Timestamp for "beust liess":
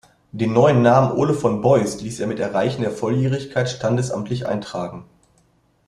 1.61-2.21